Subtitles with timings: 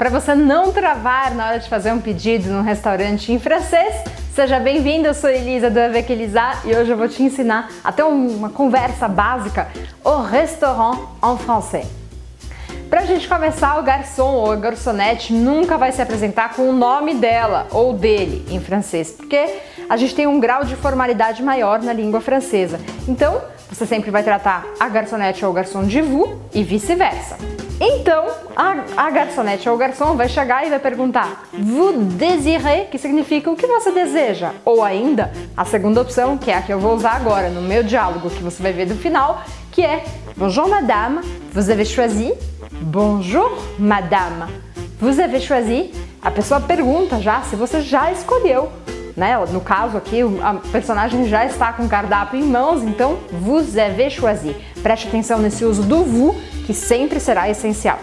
[0.00, 3.96] Para você não travar na hora de fazer um pedido num restaurante em francês,
[4.34, 5.06] seja bem-vindo.
[5.06, 9.68] Eu sou Elisa do Avec e hoje eu vou te ensinar até uma conversa básica
[10.02, 11.86] au restaurant en français.
[12.88, 16.72] Para a gente começar, o garçom ou a garçonete nunca vai se apresentar com o
[16.72, 21.82] nome dela ou dele em francês, porque a gente tem um grau de formalidade maior
[21.82, 22.80] na língua francesa.
[23.06, 23.38] Então,
[23.68, 27.36] você sempre vai tratar a garçonete ou o garçom de vous e vice-versa.
[27.82, 32.98] Então, a, a garçonete ou o garçom vai chegar e vai perguntar Vous désirez, que
[32.98, 34.50] significa o que você deseja.
[34.66, 37.82] Ou ainda, a segunda opção, que é a que eu vou usar agora no meu
[37.82, 40.04] diálogo, que você vai ver no final, que é
[40.36, 41.20] Bonjour madame,
[41.52, 42.34] vous avez choisi?
[42.82, 44.44] Bonjour madame,
[45.00, 45.90] vous avez choisi?
[46.22, 48.70] A pessoa pergunta já se você já escolheu.
[49.16, 49.36] Né?
[49.50, 54.10] No caso aqui, a personagem já está com o cardápio em mãos, então vous avez
[54.10, 54.54] choisi.
[54.82, 56.34] Preste atenção nesse uso do vous
[56.66, 57.98] que sempre será essencial.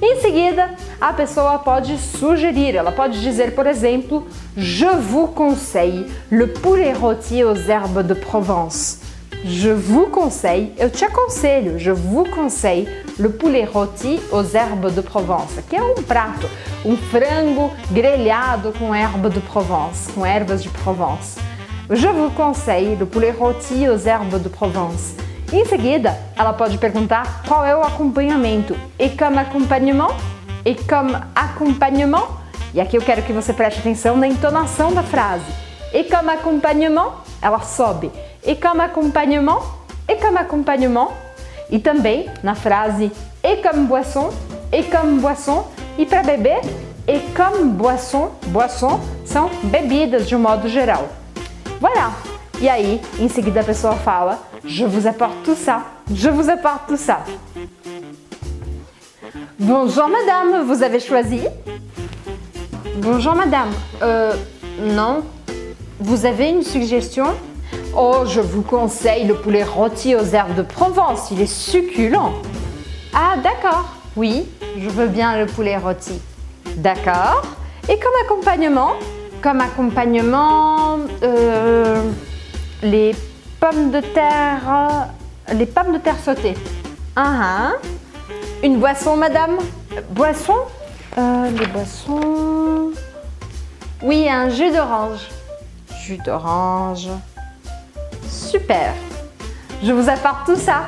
[0.00, 6.46] Em seguida, a pessoa pode sugerir, ela pode dizer, por exemplo, Je vous conseille le
[6.46, 8.98] poulet rôti aux herbes de Provence.
[9.44, 15.00] Je vous conseille, eu te aconselho, je vous conseille le poulet rôti aux herbes de
[15.00, 16.48] Provence, que é um prato,
[16.84, 21.40] um frango grelhado com erva de Provence, com ervas de Provence.
[21.90, 25.16] Je vous conseille le poulet rôti aux herbes de Provence.
[25.52, 28.76] Em seguida, ela pode perguntar qual é o acompanhamento.
[28.96, 30.14] E comme acompanhement?
[30.64, 32.28] E comme acompanhement?
[32.72, 35.71] E aqui eu quero que você preste atenção na entonação da frase.
[35.94, 37.12] E comme acompanhement?
[37.42, 38.10] Ela sobe.
[38.46, 39.60] E comme acompanhement?
[40.08, 41.12] E comme acompanhement?
[41.70, 43.12] E também na frase
[43.42, 44.30] et comme boisson?
[44.72, 45.66] Et comme boisson?
[45.98, 46.60] E para beber?
[47.06, 48.30] Et comme boisson?
[48.46, 51.08] Boisson são bebidas de um modo geral.
[51.80, 52.12] Voilà!
[52.60, 55.82] E aí, em seguida a pessoa fala Je vous apporte tout ça.
[56.10, 57.24] Je vous apporte tout ça.
[59.58, 61.40] Bonjour madame, vous avez choisi?
[62.96, 63.70] Bonjour madame.
[64.00, 64.34] Euh,
[64.78, 65.22] non.
[66.04, 67.26] Vous avez une suggestion?
[67.96, 72.32] Oh, je vous conseille le poulet rôti aux herbes de Provence, il est succulent.
[73.14, 73.84] Ah, d'accord.
[74.16, 76.20] Oui, je veux bien le poulet rôti.
[76.74, 77.42] D'accord.
[77.88, 78.94] Et comme accompagnement?
[79.42, 82.02] Comme accompagnement, euh,
[82.82, 83.14] les
[83.60, 85.06] pommes de terre,
[85.54, 86.54] les pommes de terre sautées.
[87.16, 87.76] Uh
[88.64, 89.58] Une boisson, madame?
[90.10, 90.56] Boisson?
[91.16, 92.90] Euh, Les boissons.
[94.02, 95.28] Oui, un jus d'orange.
[96.04, 97.08] Jus d'orange.
[98.28, 98.92] Super.
[99.84, 100.82] Je vous apporte tout ça.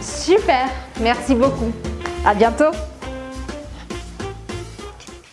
[0.00, 0.68] Super.
[1.00, 1.70] Merci beaucoup.
[2.24, 2.70] À bientôt.